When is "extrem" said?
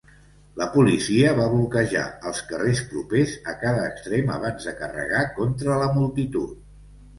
3.91-4.35